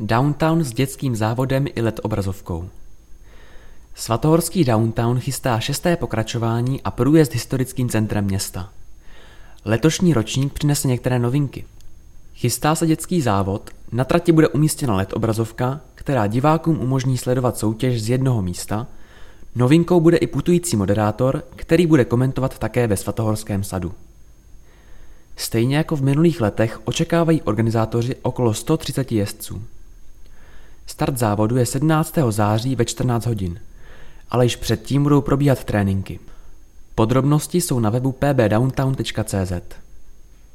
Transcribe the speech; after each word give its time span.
Downtown 0.00 0.64
s 0.64 0.72
dětským 0.72 1.16
závodem 1.16 1.66
i 1.74 1.82
LED 1.82 2.00
obrazovkou. 2.02 2.68
Svatohorský 3.94 4.64
Downtown 4.64 5.20
chystá 5.20 5.60
šesté 5.60 5.96
pokračování 5.96 6.82
a 6.82 6.90
průjezd 6.90 7.32
historickým 7.32 7.88
centrem 7.88 8.24
města. 8.24 8.68
Letošní 9.64 10.14
ročník 10.14 10.52
přinese 10.52 10.88
některé 10.88 11.18
novinky. 11.18 11.64
Chystá 12.34 12.74
se 12.74 12.86
dětský 12.86 13.20
závod, 13.20 13.70
na 13.92 14.04
trati 14.04 14.32
bude 14.32 14.48
umístěna 14.48 14.96
LED 14.96 15.12
obrazovka, 15.12 15.80
která 15.94 16.26
divákům 16.26 16.80
umožní 16.80 17.18
sledovat 17.18 17.58
soutěž 17.58 18.02
z 18.02 18.08
jednoho 18.08 18.42
místa. 18.42 18.86
Novinkou 19.54 20.00
bude 20.00 20.16
i 20.16 20.26
putující 20.26 20.76
moderátor, 20.76 21.42
který 21.56 21.86
bude 21.86 22.04
komentovat 22.04 22.58
také 22.58 22.86
ve 22.86 22.96
Svatohorském 22.96 23.64
sadu. 23.64 23.92
Stejně 25.36 25.76
jako 25.76 25.96
v 25.96 26.02
minulých 26.02 26.40
letech 26.40 26.80
očekávají 26.84 27.42
organizátoři 27.42 28.16
okolo 28.22 28.54
130 28.54 29.12
jezdců. 29.12 29.62
Start 30.86 31.18
závodu 31.18 31.56
je 31.56 31.66
17. 31.66 32.14
září 32.30 32.76
ve 32.76 32.84
14 32.84 33.26
hodin, 33.26 33.60
ale 34.30 34.44
již 34.44 34.56
předtím 34.56 35.02
budou 35.02 35.20
probíhat 35.20 35.64
tréninky. 35.64 36.20
Podrobnosti 36.94 37.60
jsou 37.60 37.80
na 37.80 37.90
webu 37.90 38.12
pbdowntown.cz. 38.12 39.52